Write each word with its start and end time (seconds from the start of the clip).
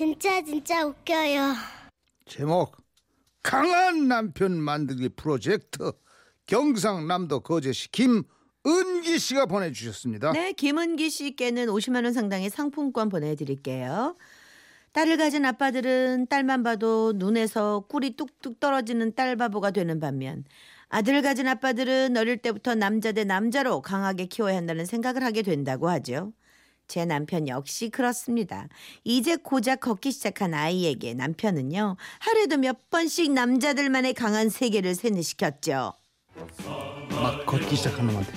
진짜 0.00 0.42
진짜 0.42 0.86
웃겨요. 0.86 1.52
제목 2.24 2.74
강한 3.42 4.08
남편 4.08 4.58
만들기 4.58 5.10
프로젝트 5.10 5.92
경상남도 6.46 7.40
거제시 7.40 7.90
김은기 7.90 9.18
씨가 9.18 9.44
보내주셨습니다. 9.44 10.32
네, 10.32 10.54
김은기 10.54 11.10
씨께는 11.10 11.66
50만 11.66 12.04
원 12.04 12.14
상당의 12.14 12.48
상품권 12.48 13.10
보내드릴게요. 13.10 14.16
딸을 14.92 15.18
가진 15.18 15.44
아빠들은 15.44 16.28
딸만 16.28 16.62
봐도 16.62 17.12
눈에서 17.14 17.84
꿀이 17.86 18.16
뚝뚝 18.16 18.58
떨어지는 18.58 19.14
딸 19.14 19.36
바보가 19.36 19.70
되는 19.70 20.00
반면 20.00 20.44
아들을 20.88 21.20
가진 21.20 21.46
아빠들은 21.46 22.16
어릴 22.16 22.38
때부터 22.38 22.74
남자 22.74 23.12
대 23.12 23.24
남자로 23.24 23.82
강하게 23.82 24.24
키워야 24.24 24.56
한다는 24.56 24.86
생각을 24.86 25.22
하게 25.22 25.42
된다고 25.42 25.90
하죠. 25.90 26.32
제 26.90 27.04
남편 27.04 27.46
역시 27.46 27.88
그렇습니다. 27.88 28.66
이제 29.04 29.36
고작 29.36 29.78
걷기 29.78 30.10
시작한 30.10 30.54
아이에게 30.54 31.14
남편은요 31.14 31.96
하루에도 32.18 32.56
몇 32.56 32.90
번씩 32.90 33.30
남자들만의 33.30 34.12
강한 34.14 34.48
세계를 34.48 34.96
세뇌시켰죠. 34.96 35.92
막 37.10 37.46
걷기 37.46 37.76
시작한 37.76 38.08
놈한테. 38.08 38.32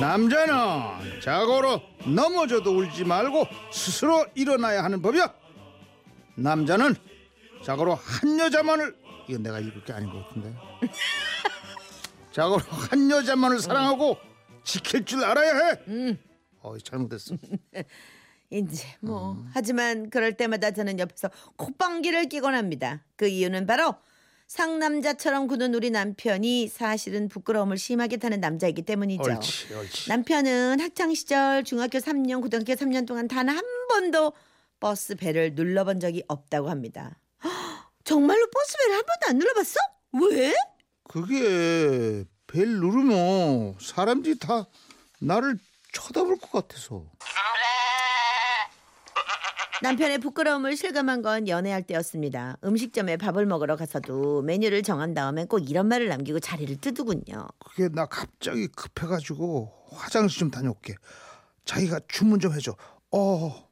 남자는 0.00 1.20
자고로 1.22 1.82
넘어져도 2.06 2.74
울지 2.74 3.04
말고 3.04 3.46
스스로 3.70 4.24
일어나야 4.34 4.82
하는 4.82 5.02
법이야. 5.02 5.34
남자는 6.36 6.94
자고로 7.62 7.94
한 7.94 8.38
여자만을 8.38 8.96
이건 9.28 9.42
내가 9.42 9.60
읽을 9.60 9.84
게 9.84 9.92
아닌 9.92 10.10
것 10.10 10.26
같은데. 10.26 10.54
자고로 12.32 12.62
한 12.70 13.10
여자만을 13.10 13.58
사랑하고 13.58 14.16
지킬 14.64 15.04
줄 15.04 15.22
알아야 15.22 15.54
해. 15.66 15.80
음. 15.88 16.18
어, 16.62 16.78
잘못했어. 16.78 17.36
이제 18.50 18.84
뭐 19.00 19.44
하지만 19.52 20.10
그럴 20.10 20.36
때마다 20.36 20.72
저는 20.72 20.98
옆에서 20.98 21.30
콧방귀를 21.56 22.28
끼곤 22.28 22.54
합니다. 22.54 23.04
그 23.16 23.28
이유는 23.28 23.66
바로 23.66 23.94
상남자처럼 24.48 25.46
구는 25.46 25.74
우리 25.74 25.90
남편이 25.90 26.66
사실은 26.66 27.28
부끄러움을 27.28 27.78
심하게 27.78 28.16
타는 28.16 28.40
남자이기 28.40 28.82
때문이죠. 28.82 29.22
옳지, 29.22 29.72
옳지. 29.74 30.08
남편은 30.08 30.80
학창 30.80 31.14
시절 31.14 31.62
중학교 31.62 31.98
3년, 31.98 32.42
고등학교 32.42 32.72
3년 32.72 33.06
동안 33.06 33.28
단 33.28 33.48
한 33.48 33.62
번도 33.88 34.32
버스 34.80 35.14
벨을 35.14 35.54
눌러본 35.54 36.00
적이 36.00 36.24
없다고 36.26 36.68
합니다. 36.68 37.20
헉, 37.44 37.50
정말로 38.02 38.44
버스 38.50 38.76
벨을 38.78 38.96
한 38.96 39.02
번도 39.06 39.26
안 39.28 39.38
눌러봤어? 39.38 39.78
왜? 40.32 40.52
그게 41.04 42.24
벨 42.48 42.66
누르면 42.80 43.76
사람들이 43.80 44.38
다 44.40 44.66
나를 45.20 45.58
쳐다볼 45.92 46.38
것 46.38 46.50
같아서. 46.52 47.04
남편의 49.82 50.18
부끄러움을 50.18 50.76
실감한 50.76 51.22
건 51.22 51.48
연애할 51.48 51.82
때였습니다. 51.82 52.58
음식점에 52.64 53.16
밥을 53.16 53.46
먹으러 53.46 53.76
가서도 53.76 54.42
메뉴를 54.42 54.82
정한 54.82 55.14
다음에 55.14 55.46
꼭 55.46 55.70
이런 55.70 55.88
말을 55.88 56.08
남기고 56.08 56.40
자리를 56.40 56.76
뜨더군요. 56.82 57.48
그게 57.64 57.88
나 57.88 58.04
갑자기 58.04 58.68
급해가지고 58.68 59.72
화장실 59.92 60.40
좀 60.40 60.50
다녀올게. 60.50 60.96
자기가 61.64 62.00
주문 62.08 62.40
좀 62.40 62.52
해줘. 62.52 62.76
어 63.10 63.70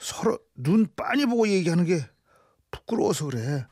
서로 0.00 0.40
눈 0.54 0.88
빤히 0.96 1.24
보고 1.26 1.46
얘기하는 1.46 1.84
게 1.84 2.00
부끄러워서 2.72 3.26
그래. 3.26 3.64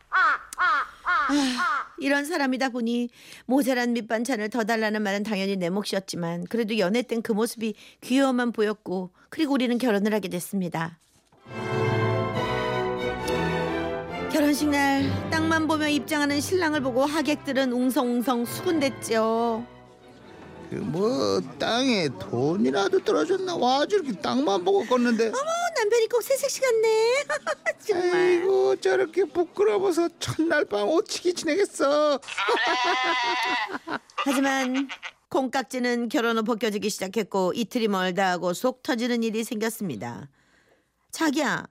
이런 1.99 2.25
사람이다 2.25 2.71
보니 2.71 3.09
모자란 3.47 3.93
밑반찬을 3.93 4.51
더 4.51 4.65
달라는 4.65 5.03
말은 5.03 5.23
당연히 5.23 5.57
내 5.57 5.71
몫이었지만 5.71 6.45
그래도 6.49 6.79
연애 6.79 7.03
땐 7.03 7.23
그 7.23 7.33
모습이 7.33 7.75
귀여워만 8.03 8.53
보였고 8.53 9.11
그리고 9.31 9.55
우리는 9.55 9.77
결혼을 9.79 10.13
하게 10.13 10.29
됐습니다. 10.29 10.99
결혼식 14.31 14.69
날 14.69 15.03
땅만 15.31 15.67
보며 15.67 15.89
입장하는 15.89 16.41
신랑을 16.41 16.83
보고 16.83 17.05
하객들은 17.05 17.73
웅성웅성 17.73 18.45
수군댔죠. 18.45 19.75
그뭐 20.71 21.41
땅에 21.59 22.09
돈이라도 22.19 23.04
떨어졌나 23.04 23.56
와 23.56 23.87
저렇게 23.87 24.12
땅만 24.21 24.65
보고 24.65 24.84
걷는데. 24.87 25.28
어머 25.28 25.50
남편이 25.77 26.09
꼭 26.09 26.22
새색시 26.22 26.60
같네. 26.60 27.25
정말. 27.87 28.15
아이고 28.15 28.76
저렇게 28.76 29.25
부끄러워서 29.25 30.09
첫날 30.19 30.65
밤 30.65 30.88
오치기 30.88 31.34
지내겠어. 31.34 32.19
하지만 34.25 34.88
콩깍지는 35.28 36.09
결혼 36.09 36.38
후 36.38 36.43
벗겨지기 36.44 36.91
시작했고 36.91 37.53
이틀이 37.55 37.88
멀다 37.88 38.31
하고 38.31 38.53
속 38.53 38.82
터지는 38.82 39.22
일이 39.22 39.44
생겼습니다. 39.44 40.28
자기야 41.12 41.66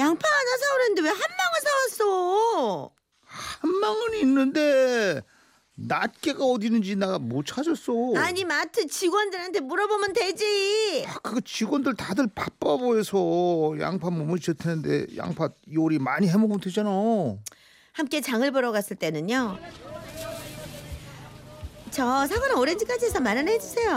양파 0.00 0.28
하나 0.28 0.56
사오랬는데 0.58 1.02
왜 1.02 1.08
한 1.08 1.18
망을 1.18 1.60
사왔어? 1.62 2.90
한 3.24 3.70
망은 3.70 4.14
있는데 4.20 5.22
낱개가 5.80 6.44
어디 6.44 6.66
있는지 6.66 6.96
내가 6.96 7.18
못 7.18 7.46
찾았어. 7.46 7.92
아니 8.16 8.44
마트 8.44 8.86
직원들한테 8.86 9.60
물어보면 9.60 10.12
되지. 10.12 11.04
아, 11.06 11.14
그거 11.20 11.40
직원들 11.40 11.94
다들 11.94 12.28
바빠 12.34 12.76
보여서 12.76 13.74
양파 13.78 14.10
못 14.10 14.38
좋다는데 14.38 15.16
양파 15.16 15.48
요리 15.72 15.98
많이 15.98 16.28
해 16.28 16.36
먹으면 16.36 16.60
되잖아. 16.60 16.90
함께 17.92 18.20
장을 18.20 18.50
보러 18.50 18.72
갔을 18.72 18.96
때는요. 18.96 19.56
저 21.90 22.26
사과는 22.26 22.56
오렌지까지 22.56 23.06
해서 23.06 23.20
만원 23.20 23.48
해주세요. 23.48 23.90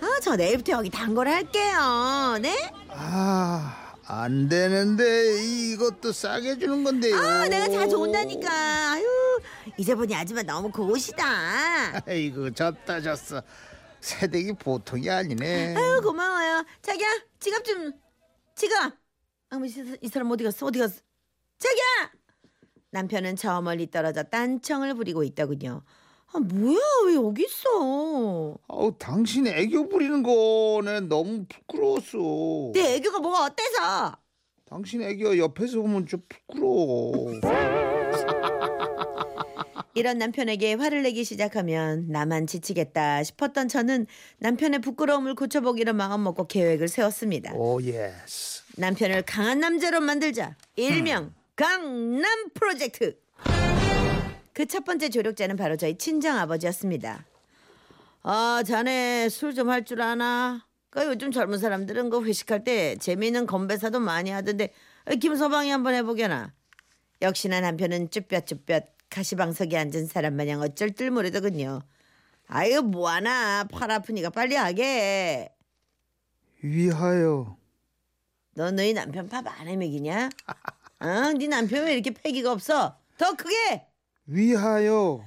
아, 0.00 0.20
저 0.22 0.36
내일부터 0.36 0.72
여기 0.72 0.90
단골 0.90 1.28
할게요. 1.28 2.38
네? 2.40 2.72
아, 2.88 3.94
안 4.06 4.48
되는데 4.48 5.42
이것도 5.42 6.12
싸게 6.12 6.58
주는 6.58 6.82
건데요. 6.82 7.16
아, 7.16 7.46
내가 7.48 7.68
자주 7.68 7.98
온다니까. 7.98 8.48
아유, 8.92 9.04
이제 9.76 9.94
보니 9.94 10.14
아줌마 10.14 10.42
너무 10.42 10.70
고우시다. 10.70 12.02
아이고 12.06 12.52
졌다 12.52 13.00
졌어. 13.00 13.42
새댁이 14.00 14.54
보통이 14.54 15.10
아니네. 15.10 15.74
아유, 15.76 16.00
고마워요. 16.02 16.64
자기야, 16.80 17.06
지갑 17.38 17.64
좀. 17.64 17.92
지갑. 18.54 18.94
아무 19.50 19.66
이, 19.66 19.74
이 20.00 20.08
사람 20.08 20.30
어디 20.30 20.44
갔어? 20.44 20.66
어디 20.66 20.78
갔어? 20.78 21.00
자기야. 21.58 22.12
남편은 22.92 23.36
저 23.36 23.60
멀리 23.60 23.90
떨어져 23.90 24.22
딴청을 24.22 24.94
부리고 24.94 25.22
있더군요. 25.24 25.82
아, 26.32 26.38
뭐야? 26.38 26.78
왜 27.06 27.14
여기 27.14 27.44
있어? 27.44 28.56
아우 28.68 28.94
당신 28.98 29.46
애교 29.46 29.88
부리는 29.88 30.22
거는 30.22 31.08
너무 31.08 31.44
부끄러웠어. 31.48 32.72
내 32.72 32.94
애교가 32.96 33.18
뭐가 33.18 33.44
어때서? 33.46 34.16
당신 34.64 35.02
애교 35.02 35.36
옆에서 35.38 35.78
보면 35.82 36.06
좀 36.06 36.22
부끄러워. 36.28 37.12
이런 39.94 40.18
남편에게 40.18 40.74
화를 40.74 41.02
내기 41.02 41.24
시작하면 41.24 42.06
나만 42.08 42.46
지치겠다 42.46 43.24
싶었던 43.24 43.68
저는 43.68 44.06
남편의 44.38 44.80
부끄러움을 44.80 45.34
고쳐보기로 45.34 45.92
마음먹고 45.94 46.46
계획을 46.46 46.88
세웠습니다. 46.88 47.52
오 47.54 47.82
Yes. 47.82 48.62
남편을 48.76 49.22
강한 49.22 49.58
남자로 49.60 50.00
만들자. 50.00 50.56
일명 50.76 51.34
강남 51.56 52.50
프로젝트. 52.54 53.16
그 54.52 54.66
첫 54.66 54.84
번째 54.84 55.08
조력자는 55.08 55.56
바로 55.56 55.76
저희 55.76 55.96
친정 55.96 56.36
아버지였습니다. 56.38 57.24
아, 58.22 58.62
자네 58.66 59.28
술 59.30 59.54
좀 59.54 59.70
할 59.70 59.84
줄 59.84 60.02
아나? 60.02 60.66
그 60.90 61.04
요즘 61.06 61.30
젊은 61.32 61.58
사람들은 61.58 62.10
그 62.10 62.22
회식할 62.24 62.62
때 62.64 62.96
재미있는 62.96 63.46
건배사도 63.46 64.00
많이 64.00 64.30
하던데 64.30 64.72
어, 65.06 65.14
김서방이 65.14 65.70
한번 65.70 65.94
해보게나. 65.94 66.52
역시나 67.22 67.60
남편은 67.60 68.10
쭈뼛쭈뼛 68.10 68.84
가시방석에 69.10 69.76
앉은 69.76 70.06
사람 70.06 70.34
마냥 70.36 70.60
어쩔 70.60 70.92
줄 70.94 71.10
모르더군요. 71.10 71.80
아유 72.46 72.82
뭐하나 72.82 73.64
팔 73.64 73.90
아프니까 73.90 74.30
빨리 74.30 74.54
하게. 74.56 75.50
위하여. 76.62 77.56
너 78.54 78.70
너희 78.70 78.92
남편 78.92 79.28
밥 79.28 79.46
안 79.46 79.68
해먹이냐? 79.68 80.30
어? 81.00 81.32
네 81.38 81.46
남편 81.46 81.84
왜 81.84 81.94
이렇게 81.94 82.10
패기가 82.10 82.52
없어? 82.52 82.96
더 83.18 83.32
크게! 83.34 83.86
위하여. 84.26 85.24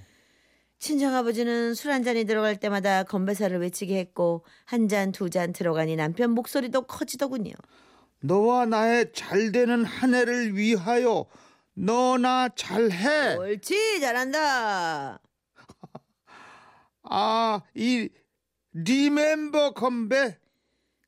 친정아버지는 0.79 1.73
술 1.75 1.91
한 1.91 2.03
잔이 2.03 2.25
들어갈 2.25 2.57
때마다 2.57 3.03
건배사를 3.03 3.57
외치게 3.59 3.97
했고 3.97 4.43
한 4.65 4.87
잔 4.89 5.11
두잔 5.11 5.53
들어가니 5.53 5.95
남편 5.95 6.31
목소리도 6.31 6.83
커지더군요. 6.83 7.53
너와 8.19 8.65
나의 8.65 9.11
잘 9.13 9.51
되는 9.51 9.83
한 9.85 10.13
해를 10.13 10.55
위하여 10.55 11.25
너나 11.73 12.49
잘해. 12.55 13.35
옳지 13.37 13.99
잘한다. 13.99 15.19
아, 17.03 17.61
이 17.75 18.09
리멤버 18.73 19.73
건배. 19.73 20.37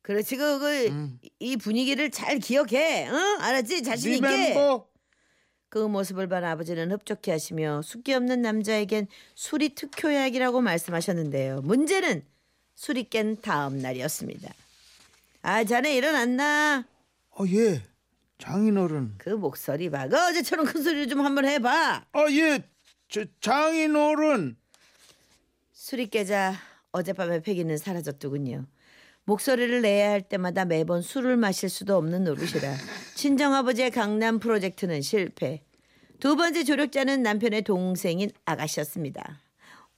그렇지 0.02 0.36
그, 0.36 0.58
그, 0.58 0.86
음. 0.86 1.18
이 1.40 1.56
분위기를 1.56 2.10
잘 2.10 2.38
기억해. 2.38 3.08
응? 3.08 3.38
알았지? 3.40 3.82
자신 3.82 4.14
있게. 4.14 4.26
리멤버. 4.26 4.88
그 5.68 5.78
모습을 5.78 6.28
본 6.28 6.44
아버지는 6.44 6.92
흡족해 6.92 7.32
하시며 7.32 7.82
숙기 7.82 8.14
없는 8.14 8.40
남자에겐 8.40 9.08
술이 9.34 9.70
특효약이라고 9.74 10.60
말씀하셨는데요. 10.60 11.62
문제는 11.62 12.24
술이 12.76 13.04
깬 13.10 13.40
다음 13.40 13.78
날이었습니다. 13.78 14.54
아 15.42 15.64
자네 15.64 15.96
일어났나? 15.96 16.86
어, 17.30 17.44
예. 17.48 17.82
장인어른. 18.38 19.14
그 19.18 19.30
목소리 19.30 19.90
봐. 19.90 20.08
그 20.08 20.16
어제처럼 20.16 20.66
큰 20.66 20.82
소리 20.82 21.08
좀 21.08 21.20
한번 21.20 21.46
해봐. 21.46 22.06
아, 22.12 22.26
예. 22.30 22.62
저 23.08 23.24
장인어른. 23.40 24.56
술이 25.72 26.08
깨자 26.08 26.54
어젯밤의 26.92 27.42
패기는 27.42 27.76
사라졌더군요. 27.76 28.66
목소리를 29.24 29.82
내야 29.82 30.10
할 30.10 30.22
때마다 30.22 30.64
매번 30.64 31.02
술을 31.02 31.36
마실 31.36 31.68
수도 31.68 31.96
없는 31.96 32.24
노릇이라 32.24 32.74
친정아버지의 33.16 33.90
강남 33.90 34.38
프로젝트는 34.38 35.02
실패. 35.02 35.64
두 36.20 36.36
번째 36.36 36.64
조력자는 36.64 37.22
남편의 37.22 37.62
동생인 37.62 38.30
아가씨였습니다. 38.44 39.40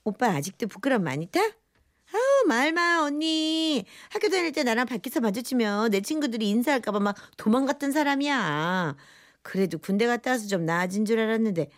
오빠 0.03 0.29
아직도 0.29 0.67
부끄럼 0.67 1.03
많이 1.03 1.27
타? 1.27 1.39
말마 2.47 3.01
언니 3.03 3.85
학교 4.09 4.29
다닐 4.29 4.51
때 4.51 4.63
나랑 4.63 4.85
밖에서 4.85 5.19
마주치면 5.19 5.91
내 5.91 6.01
친구들이 6.01 6.49
인사할까봐 6.49 6.99
막 6.99 7.15
도망갔던 7.37 7.91
사람이야. 7.91 8.95
그래도 9.41 9.77
군대 9.77 10.05
갔다 10.05 10.31
와서 10.31 10.47
좀 10.47 10.65
나아진 10.65 11.05
줄 11.05 11.19
알았는데 11.19 11.69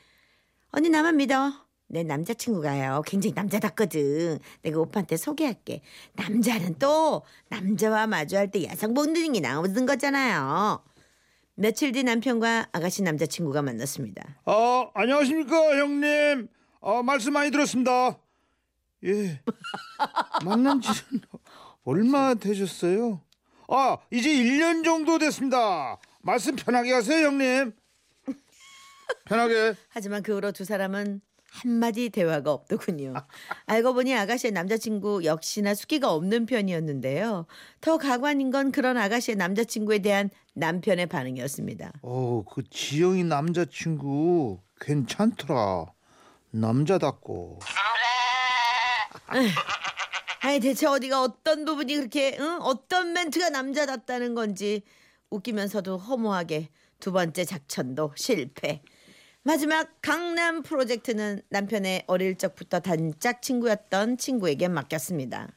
언니 0.71 0.89
나만 0.89 1.17
믿어. 1.17 1.53
내 1.87 2.03
남자친구가요. 2.03 3.01
굉장히 3.05 3.33
남자답거든. 3.33 4.39
내가 4.61 4.79
오빠한테 4.79 5.17
소개할게. 5.17 5.81
남자는 6.13 6.75
또 6.79 7.23
남자와 7.49 8.07
마주할 8.07 8.49
때 8.49 8.63
야상 8.65 8.93
본능이 8.93 9.41
나오는 9.41 9.85
거잖아요. 9.85 10.81
며칠 11.55 11.91
뒤 11.91 12.03
남편과 12.03 12.69
아가씨 12.71 13.03
남자친구가 13.03 13.61
만났습니다. 13.61 14.23
아, 14.45 14.89
안녕하십니까, 14.93 15.77
형님. 15.77 16.47
아, 16.81 17.03
말씀 17.03 17.33
많이 17.33 17.51
들었습니다. 17.51 18.17
예. 19.05 19.41
만난 20.43 20.81
지는 20.81 21.21
얼마 21.83 22.33
되셨어요? 22.35 23.21
아, 23.67 23.97
이제 24.11 24.29
1년 24.29 24.83
정도 24.83 25.17
됐습니다. 25.17 25.97
말씀 26.21 26.55
편하게 26.55 26.93
하세요, 26.93 27.25
형님. 27.27 27.73
편하게. 29.25 29.73
하지만 29.89 30.23
그 30.23 30.35
후로 30.35 30.51
두 30.51 30.65
사람은 30.65 31.21
한마디 31.49 32.09
대화가 32.09 32.51
없더군요. 32.53 33.13
알고 33.65 33.93
보니 33.93 34.15
아가씨의 34.15 34.51
남자친구 34.51 35.25
역시나 35.25 35.73
수기가 35.73 36.13
없는 36.13 36.45
편이었는데요. 36.45 37.45
더 37.81 37.97
가관인 37.97 38.51
건 38.51 38.71
그런 38.71 38.97
아가씨의 38.97 39.35
남자친구에 39.35 39.99
대한 39.99 40.29
남편의 40.53 41.07
반응이었습니다. 41.07 41.91
어, 42.03 42.43
그 42.49 42.63
지영이 42.69 43.25
남자친구 43.25 44.59
괜찮더라. 44.79 45.87
남자답고. 46.51 47.59
아니 50.41 50.59
대체 50.59 50.87
어디가 50.87 51.21
어떤 51.21 51.65
부분이 51.65 51.95
그렇게 51.95 52.37
응? 52.39 52.59
어떤 52.61 53.13
멘트가 53.13 53.49
남자답다는 53.49 54.35
건지 54.35 54.83
웃기면서도 55.29 55.97
허무하게 55.97 56.69
두 56.99 57.11
번째 57.11 57.45
작전도 57.45 58.13
실패. 58.15 58.81
마지막 59.43 59.89
강남 60.01 60.61
프로젝트는 60.61 61.41
남편의 61.49 62.03
어릴 62.07 62.37
적부터 62.37 62.79
단짝 62.79 63.41
친구였던 63.41 64.17
친구에게 64.17 64.67
맡겼습니다. 64.67 65.47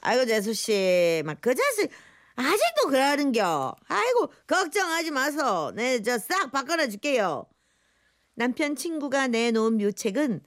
아이고 0.00 0.26
재수 0.26 0.52
씨, 0.52 1.22
막 1.24 1.40
그 1.40 1.54
자식 1.54 1.90
아직도 2.36 2.88
그러는겨. 2.90 3.74
아이고 3.86 4.32
걱정하지 4.46 5.12
마소. 5.12 5.72
네저 5.76 6.18
싹 6.18 6.50
바꿔놔 6.50 6.88
줄게요. 6.88 7.46
남편 8.34 8.74
친구가 8.74 9.28
내놓은 9.28 9.76
묘책은 9.78 10.40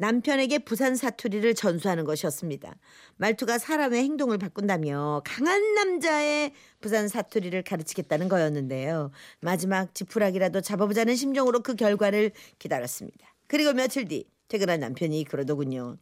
남편에게 0.00 0.60
부산 0.60 0.96
사투리를 0.96 1.54
전수하는 1.54 2.04
것이었습니다. 2.04 2.74
말투가 3.18 3.58
사람의 3.58 4.02
행동을 4.02 4.38
바꾼다며 4.38 5.20
강한 5.26 5.74
남자의 5.74 6.54
부산 6.80 7.06
사투리를 7.06 7.62
가르치겠다는 7.62 8.30
거였는데요. 8.30 9.10
마지막 9.42 9.94
지푸라기라도 9.94 10.62
잡아보자는 10.62 11.16
심정으로 11.16 11.60
그 11.60 11.74
결과를 11.74 12.32
기다렸습니다. 12.58 13.34
그리고 13.46 13.74
며칠 13.74 14.08
뒤 14.08 14.24
퇴근한 14.48 14.80
남편이 14.80 15.24
그러더군요. 15.24 15.98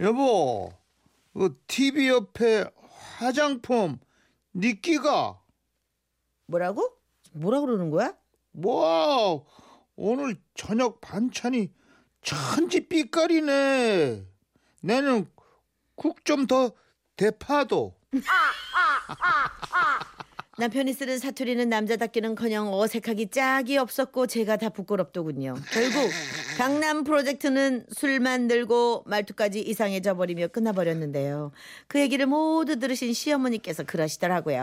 여보, 0.00 0.72
그 1.32 1.56
TV 1.68 2.08
옆에 2.08 2.64
화장품 3.18 4.00
니 4.56 4.80
끼가 4.80 5.40
뭐라고? 6.46 6.96
뭐라 7.34 7.60
그러는 7.60 7.90
거야? 7.90 8.12
뭐 8.50 9.46
오늘 9.94 10.34
저녁 10.54 11.00
반찬이 11.00 11.70
천지 12.22 12.86
삐까리네. 12.86 14.22
내는 14.82 15.26
국 15.94 16.24
좀 16.24 16.46
더 16.46 16.72
대파도. 17.16 17.94
남편이 20.58 20.92
쓰는 20.92 21.18
사투리는 21.18 21.68
남자답기는커녕 21.70 22.74
어색하기 22.74 23.30
짝이 23.30 23.78
없었고 23.78 24.26
제가 24.26 24.56
다 24.58 24.68
부끄럽더군요. 24.68 25.54
결국 25.72 26.10
강남 26.58 27.02
프로젝트는 27.02 27.86
술 27.90 28.20
만들고 28.20 29.04
말투까지 29.06 29.60
이상해져 29.60 30.16
버리며 30.16 30.48
끝나버렸는데요. 30.48 31.52
그 31.88 31.98
얘기를 31.98 32.26
모두 32.26 32.78
들으신 32.78 33.14
시어머니께서 33.14 33.84
그러시더라고요. 33.84 34.62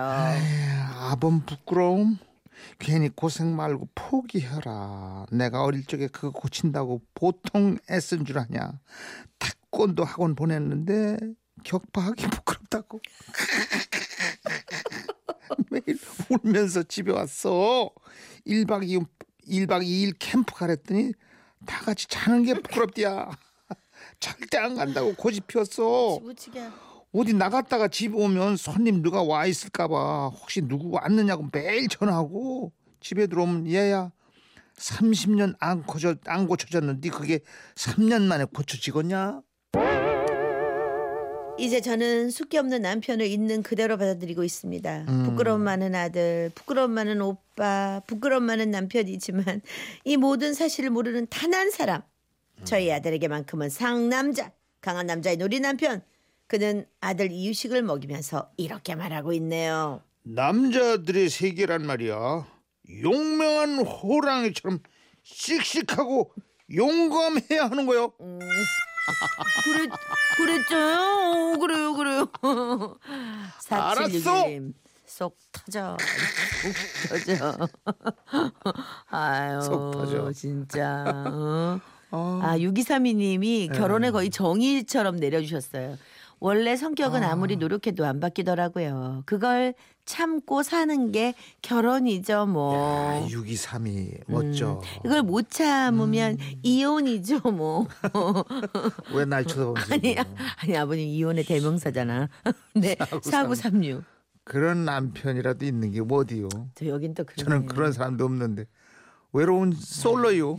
아범 1.00 1.46
부끄러움? 1.48 2.20
괜히 2.80 3.10
고생 3.10 3.56
말고 3.56 3.90
포기해라. 3.96 5.26
내가 5.32 5.64
어릴 5.64 5.86
적에 5.86 6.08
그거 6.08 6.32
고친다고 6.32 7.02
보통 7.14 7.78
애쓴 7.90 8.26
줄 8.26 8.40
아냐. 8.40 8.80
태권도 9.40 10.04
학원 10.04 10.36
보냈는데 10.36 11.18
격파하기 11.64 12.28
부끄럽다고. 12.30 13.00
매일 15.72 15.98
울면서 16.30 16.84
집에 16.84 17.12
왔어. 17.12 17.90
1박 18.46 18.84
2일, 18.84 19.08
1박 19.48 19.84
2일 19.84 20.16
캠프 20.20 20.54
가랬더니 20.54 21.14
다 21.66 21.84
같이 21.84 22.08
자는 22.08 22.44
게 22.44 22.54
부끄럽디야. 22.54 23.30
절대 24.20 24.58
안 24.58 24.76
간다고 24.76 25.16
고집 25.16 25.48
피웠어. 25.48 26.20
지부치게. 26.20 26.70
어디 27.18 27.34
나갔다가 27.34 27.88
집 27.88 28.16
오면 28.16 28.58
손님 28.58 29.02
누가 29.02 29.24
와 29.24 29.48
있을까봐 29.48 30.28
혹시 30.28 30.62
누구 30.62 30.92
왔느냐고 30.92 31.48
매일 31.52 31.88
전화하고 31.88 32.72
집에 33.00 33.26
들어오면 33.26 33.72
얘야 33.72 34.12
30년 34.78 35.56
안 35.60 35.82
고쳐 35.82 36.14
안 36.28 36.46
고쳐졌는데 36.46 37.10
그게 37.10 37.40
3년 37.74 38.22
만에 38.22 38.46
고쳐지겠냐? 38.46 39.42
이제 41.58 41.82
저는 41.82 42.30
숙기 42.30 42.60
없는 42.60 42.84
남편을 42.84 43.26
있는 43.26 43.64
그대로 43.64 43.98
받아들이고 43.98 44.44
있습니다. 44.44 45.06
부끄러움 45.26 45.62
많은 45.64 45.96
아들, 45.96 46.52
부끄러움 46.54 46.92
많은 46.92 47.20
오빠, 47.20 48.00
부끄러움 48.06 48.44
많은 48.44 48.70
남편이지만 48.70 49.62
이 50.06 50.18
모든 50.18 50.54
사실을 50.54 50.92
모르는 50.92 51.26
단 51.32 51.56
한 51.56 51.72
사람. 51.72 52.04
저희 52.64 52.92
아들에게만큼은 52.92 53.70
상남자, 53.72 54.52
강한 54.82 55.08
남자의 55.08 55.38
놀이 55.38 55.60
남편. 55.60 56.04
그는 56.48 56.86
아들 57.02 57.32
이유식을 57.32 57.84
먹이면서 57.84 58.52
이렇게 58.58 58.96
말하고 58.96 59.34
있네요. 59.34 60.02
남자들의 60.24 61.30
세계란 61.30 61.86
말이야. 61.86 62.48
용맹한 63.04 63.80
호랑이처럼 63.86 64.80
씩씩하고 65.24 66.34
용감해야 66.74 67.66
하는 67.70 67.86
거요. 67.86 68.12
그랬, 69.64 69.90
그랬죠요? 70.38 70.96
어, 71.00 71.58
그래요, 71.60 71.94
그래요. 71.94 72.28
알았어. 73.70 74.08
4761님. 74.10 74.74
속 75.06 75.38
터져. 75.52 75.98
속 77.08 77.26
터져. 77.26 77.68
아유, 79.10 79.62
속 79.62 79.92
터져. 79.92 80.32
진짜. 80.34 81.04
어? 81.08 81.80
아, 82.12 82.52
아, 82.52 82.58
6232님이 82.58 83.70
네. 83.70 83.78
결혼에 83.78 84.12
거의 84.12 84.30
정의처럼 84.30 85.18
내려주셨어요. 85.18 85.98
원래 86.40 86.76
성격은 86.76 87.24
아. 87.24 87.32
아. 87.32 87.36
무리 87.36 87.56
노력해도 87.58 88.06
안 88.06 88.20
바뀌더라고요. 88.20 89.24
그걸 89.26 89.74
참고 90.06 90.64
사는 90.64 91.12
게 91.12 91.34
결혼이죠, 91.62 92.46
뭐. 92.46 92.76
야, 92.76 93.28
6232 93.28 94.20
멋져. 94.28 94.82
이걸 95.06 95.22
못 95.24 95.50
참으면 95.50 96.34
음. 96.40 96.54
이혼이죠, 96.64 97.40
뭐. 97.52 97.88
왜 99.14 99.26
날 99.26 99.46
쳐다보면서 99.46 99.94
아니? 99.94 100.16
아니 100.62 100.78
아버님 100.78 101.08
이혼의 101.08 101.44
대명사잖아. 101.44 102.30
네, 102.76 102.96
4936. 103.22 104.04
그런 104.46 104.86
남편이라도 104.86 105.66
있는 105.66 105.92
게 105.92 106.02
어디요? 106.10 106.48
저 106.76 106.86
여긴 106.88 107.14
또 107.14 107.26
그러네. 107.26 107.44
저는 107.44 107.66
그런 107.66 107.92
사람도 107.92 108.24
없는데 108.24 108.66
외로운 109.34 109.74
솔로요. 109.74 110.56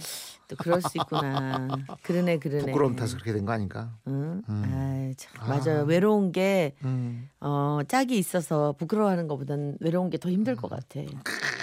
또 0.49 0.57
그럴 0.57 0.83
수 0.83 0.89
있구나. 0.97 1.69
그러네, 2.03 2.39
그러네. 2.39 2.67
부끄러움 2.67 2.97
타서 2.97 3.15
그렇게 3.17 3.33
된 3.33 3.47
거 3.47 3.53
아닌가? 3.53 3.95
응? 4.07 4.43
음. 4.47 4.63
아 4.65 4.88
이, 5.11 5.15
참, 5.17 5.33
맞아요. 5.49 5.85
외로운 5.85 6.33
게 6.33 6.73
음. 6.85 7.29
어, 7.41 7.81
짝이 7.89 8.19
있어서 8.19 8.73
부끄러워하는 8.79 9.29
것보단 9.29 9.77
외로운 9.81 10.11
게 10.11 10.19
더 10.19 10.31
힘들 10.31 10.57
것 10.57 10.69
같아. 10.69 11.01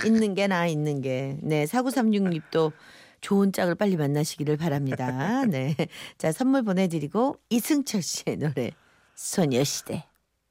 있는 0.05 0.33
게 0.35 0.47
나 0.47 0.67
있는 0.67 1.01
게. 1.01 1.37
네, 1.41 1.65
4936님도 1.65 2.71
좋은 3.21 3.51
짝을 3.51 3.75
빨리 3.75 3.95
만나시기를 3.97 4.57
바랍니다. 4.57 5.45
네. 5.45 5.75
자, 6.17 6.31
선물 6.31 6.63
보내드리고 6.63 7.37
이승철 7.49 8.01
씨의 8.01 8.37
노래 8.37 8.71
소녀시대. 9.15 10.03